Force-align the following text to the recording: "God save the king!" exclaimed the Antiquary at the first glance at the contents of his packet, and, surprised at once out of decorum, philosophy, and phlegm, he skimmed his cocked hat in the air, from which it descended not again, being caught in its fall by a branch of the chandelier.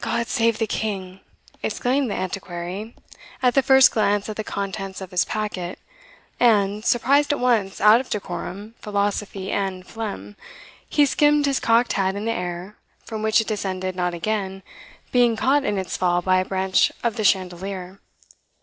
"God 0.00 0.28
save 0.28 0.56
the 0.56 0.66
king!" 0.66 1.20
exclaimed 1.62 2.10
the 2.10 2.14
Antiquary 2.14 2.96
at 3.42 3.52
the 3.52 3.60
first 3.62 3.90
glance 3.90 4.26
at 4.30 4.36
the 4.36 4.44
contents 4.44 5.02
of 5.02 5.10
his 5.10 5.26
packet, 5.26 5.78
and, 6.40 6.82
surprised 6.86 7.34
at 7.34 7.38
once 7.38 7.78
out 7.78 8.00
of 8.00 8.08
decorum, 8.08 8.74
philosophy, 8.80 9.50
and 9.50 9.86
phlegm, 9.86 10.36
he 10.88 11.04
skimmed 11.04 11.44
his 11.44 11.60
cocked 11.60 11.92
hat 11.92 12.16
in 12.16 12.24
the 12.24 12.32
air, 12.32 12.76
from 13.04 13.20
which 13.22 13.42
it 13.42 13.46
descended 13.46 13.94
not 13.94 14.14
again, 14.14 14.62
being 15.10 15.36
caught 15.36 15.64
in 15.66 15.76
its 15.76 15.98
fall 15.98 16.22
by 16.22 16.38
a 16.40 16.46
branch 16.46 16.90
of 17.04 17.16
the 17.16 17.22
chandelier. 17.22 18.00